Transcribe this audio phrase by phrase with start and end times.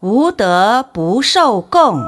[0.00, 1.98] 无德不受供。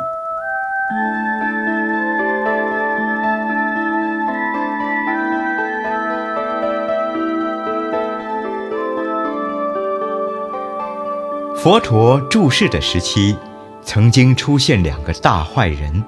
[11.57, 13.35] 佛陀住世的时期，
[13.83, 16.05] 曾经出现两个大坏人，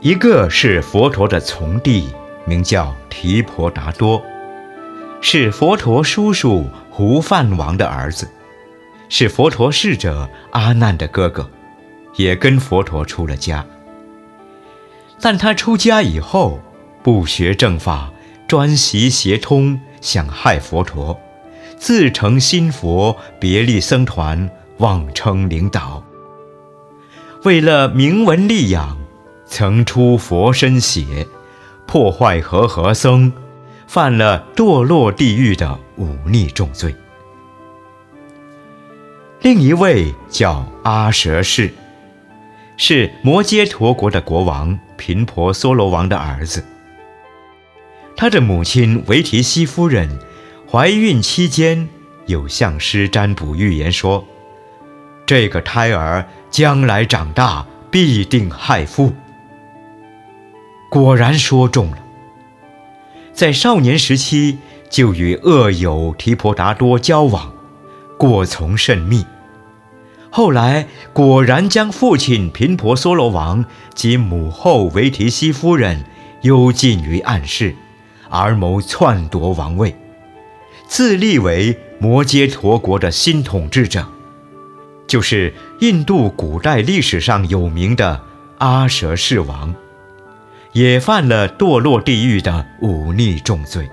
[0.00, 2.08] 一个是佛陀的从弟，
[2.46, 4.22] 名叫提婆达多，
[5.20, 8.26] 是佛陀叔叔胡饭王的儿子，
[9.08, 11.48] 是佛陀侍者阿难的哥哥，
[12.16, 13.64] 也跟佛陀出了家。
[15.20, 16.60] 但他出家以后，
[17.02, 18.12] 不学正法，
[18.46, 21.18] 专习邪通，想害佛陀。
[21.78, 26.02] 自成心佛，别立僧团，妄称领导。
[27.44, 28.98] 为了名闻利养，
[29.46, 31.26] 曾出佛身血，
[31.86, 33.32] 破坏和合僧，
[33.86, 36.94] 犯了堕落地狱的忤逆重罪。
[39.46, 41.72] 另一位叫阿舍氏，
[42.76, 46.64] 是摩揭陀国的国王频婆娑罗王的儿子。
[48.16, 50.18] 他的母亲维提西夫人。
[50.68, 51.88] 怀孕期间，
[52.26, 54.24] 有向师占卜预言说，
[55.24, 59.14] 这个胎儿将来长大必定害父。
[60.90, 61.98] 果然说中了，
[63.32, 64.58] 在少年时期
[64.90, 67.52] 就与恶友提婆达多交往，
[68.18, 69.24] 过从甚密。
[70.36, 76.04] 后来果然将父亲频婆娑罗王及母后维提西夫人
[76.42, 77.74] 幽禁于暗室，
[78.28, 79.96] 而谋篡夺王位。
[80.86, 84.06] 自立为摩揭陀国的新统治者，
[85.06, 88.20] 就是印度古代历史上有名的
[88.58, 89.74] 阿舍世王，
[90.72, 93.88] 也犯了堕落地狱的忤逆重罪。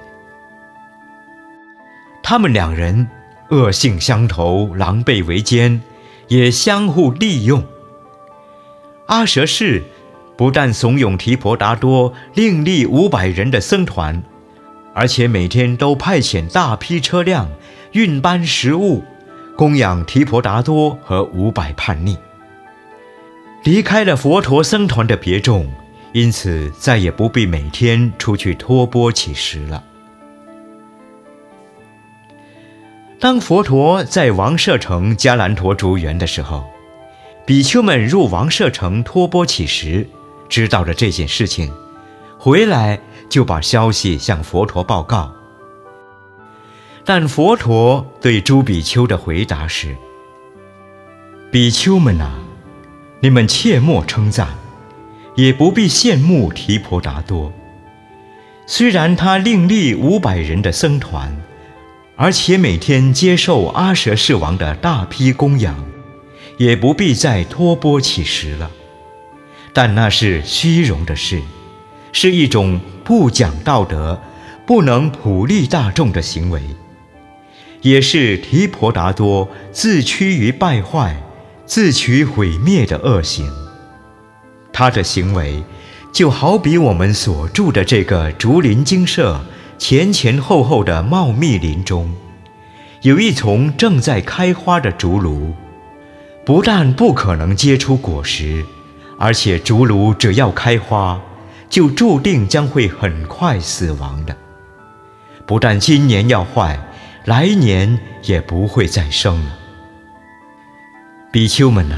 [2.21, 3.07] 他们两人
[3.49, 5.81] 恶性相投，狼狈为奸，
[6.27, 7.63] 也相互利用。
[9.07, 9.83] 阿舍氏
[10.37, 14.23] 不但怂恿提婆达多另立五百人的僧团。
[14.95, 17.49] 而且每天都派遣大批车辆
[17.93, 19.03] 运搬食物，
[19.57, 22.15] 供养提婆达多和五百叛逆。
[23.63, 25.67] 离开了佛陀僧团的别众，
[26.11, 29.83] 因此再也不必每天出去托钵乞食了。
[33.23, 36.65] 当佛陀在王舍城迦兰陀竹园的时候，
[37.45, 40.05] 比丘们入王舍城托钵乞食，
[40.49, 41.71] 知道了这件事情，
[42.37, 42.99] 回来。
[43.29, 45.31] 就把消息向佛陀报告，
[47.05, 49.95] 但佛陀对诸比丘的回答是
[51.49, 52.29] ：“比丘们呐，
[53.21, 54.49] 你们切莫称赞，
[55.35, 57.51] 也不必羡慕提婆达多。
[58.67, 61.35] 虽然他另立五百人的僧团，
[62.15, 65.83] 而且每天接受阿舍世王的大批供养，
[66.57, 68.71] 也不必再托钵乞食了。
[69.73, 71.41] 但那是虚荣的事。”
[72.15, 74.21] 是一种不讲道德、
[74.67, 76.61] 不能普利大众的行为，
[77.81, 81.19] 也是提婆达多自屈于败坏、
[81.65, 83.51] 自取毁灭的恶行。
[84.71, 85.63] 他的行为，
[86.11, 89.43] 就好比我们所住的这个竹林精舍
[89.83, 92.09] 前前后后的茂密林中，
[93.01, 95.53] 有一丛正在开花的竹炉，
[96.45, 98.63] 不但不可能结出果实，
[99.19, 101.19] 而且竹炉只要开花。
[101.69, 104.37] 就注定将会很快死亡的，
[105.45, 106.79] 不但今年要坏，
[107.25, 109.57] 来年也不会再生了。
[111.29, 111.95] 比丘们呐，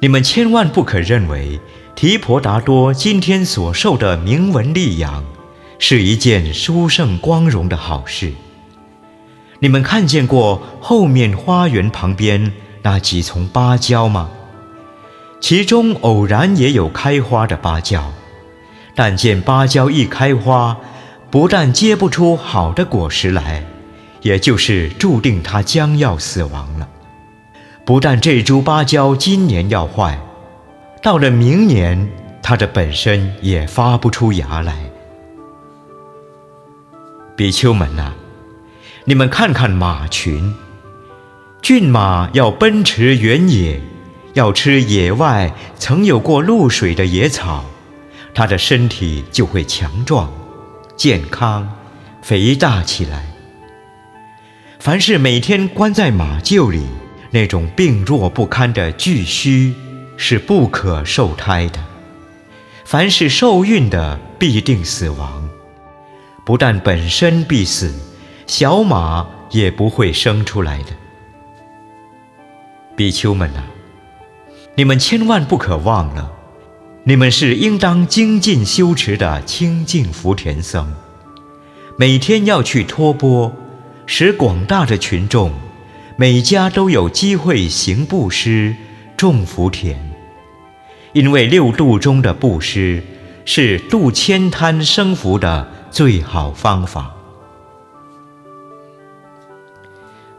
[0.00, 1.60] 你们千万不可认为
[1.94, 5.22] 提婆达多今天所受的名闻利养，
[5.78, 8.32] 是一件殊胜光荣的好事。
[9.58, 12.52] 你们看见过后面花园旁边
[12.82, 14.30] 那几丛芭蕉吗？
[15.40, 18.12] 其中偶然也有开花的芭蕉。
[18.94, 20.76] 但见芭蕉一开花，
[21.30, 23.64] 不但结不出好的果实来，
[24.20, 26.88] 也就是注定它将要死亡了。
[27.84, 30.20] 不但这株芭蕉今年要坏，
[31.02, 32.08] 到了明年，
[32.42, 34.76] 它的本身也发不出芽来。
[37.34, 38.12] 比丘们呐，
[39.04, 40.54] 你们看看马群，
[41.62, 43.80] 骏马要奔驰原野，
[44.34, 47.64] 要吃野外曾有过露水的野草。
[48.34, 50.32] 它的身体就会强壮、
[50.96, 51.70] 健康、
[52.22, 53.26] 肥大起来。
[54.78, 56.82] 凡是每天关在马厩里
[57.30, 59.74] 那种病弱不堪的巨须，
[60.16, 61.80] 是不可受胎的；
[62.84, 65.48] 凡是受孕的，必定死亡。
[66.44, 67.94] 不但本身必死，
[68.46, 70.86] 小马也不会生出来的。
[72.96, 73.62] 比丘们呐！
[74.74, 76.32] 你们千万不可忘了，
[77.04, 80.92] 你们是应当精进修持的清净福田僧，
[81.96, 83.54] 每天要去托钵，
[84.06, 85.52] 使广大的群众，
[86.16, 88.74] 每家都有机会行布施、
[89.16, 90.10] 种福田。
[91.12, 93.02] 因为六度中的布施，
[93.44, 97.14] 是度千滩生福的最好方法。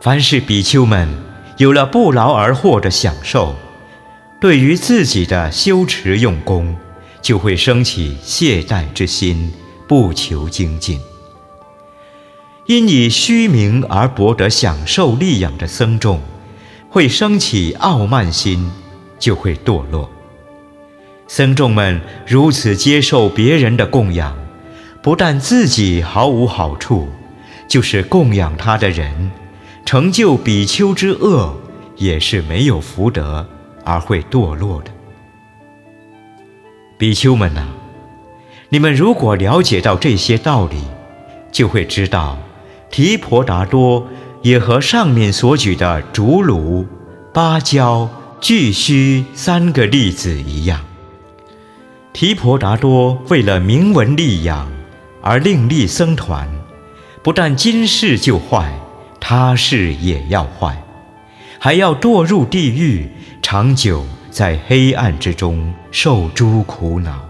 [0.02, 1.08] 凡是比丘们
[1.58, 3.56] 有了不劳而获的享受。
[4.42, 6.76] 对于自己的修持用功，
[7.22, 9.54] 就会升起懈怠之心，
[9.88, 11.00] 不求精进；
[12.66, 16.20] 因以虚名而博得享受利养的僧众，
[16.90, 18.70] 会升起傲慢心，
[19.18, 20.10] 就会堕落。
[21.28, 24.38] 僧众们如此接受别人的供养，
[25.04, 27.10] 不但自己毫无好处，
[27.68, 29.30] 就是供养他的人，
[29.86, 31.56] 成就比丘之恶，
[31.98, 33.48] 也是没有福德。
[33.86, 34.92] 而会堕落的，
[36.98, 37.68] 比丘们呐，
[38.70, 40.78] 你们如果了解到这些道理，
[41.52, 42.40] 就会知道，
[42.90, 44.08] 提婆达多
[44.42, 46.88] 也和上面所举的竹鲁、
[47.34, 48.10] 芭蕉、
[48.40, 50.80] 巨须三个例子一样。
[52.14, 54.72] 提婆达多为了名闻利养
[55.24, 56.48] 而另立僧团，
[57.24, 58.74] 不但今世就坏，
[59.22, 60.84] 他世也要坏，
[61.58, 63.10] 还要堕入地狱。
[63.42, 67.24] 长久在黑暗之中受诸苦恼，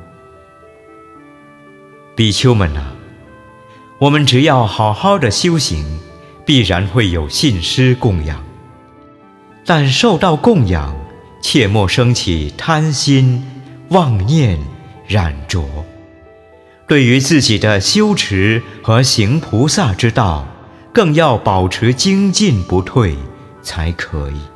[2.16, 2.82] 比丘们呐，
[4.00, 6.00] 我们只要好好的修行，
[6.46, 8.44] 必然会有信施供养。
[9.66, 10.96] 但受到供养，
[11.42, 13.44] 切莫生起贪心、
[13.90, 14.60] 妄念、
[15.08, 15.64] 染着。
[16.88, 20.48] 对于自己的修持和行菩萨之道，
[20.94, 23.16] 更要保持精进不退，
[23.62, 24.53] 才可以。